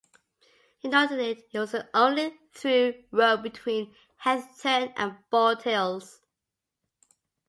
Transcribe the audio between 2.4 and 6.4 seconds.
through road between Heatherton and Bald Hills.